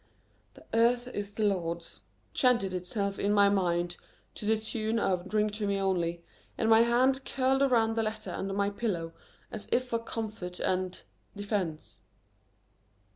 [0.55, 2.01] "The earth is the Lord's"
[2.33, 3.97] chanted itself in my mind
[4.33, 6.23] to the tune of "Drink to me only,"
[6.57, 9.13] and my hand curled around the letter under my pillow
[9.51, 10.99] as if for comfort and
[11.35, 11.99] defense.